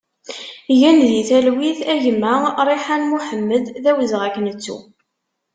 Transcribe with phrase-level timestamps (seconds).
[0.79, 2.35] Gen di talwit a gma
[2.67, 4.77] Riḥan Mohamed, d awezɣi ad k-nettu!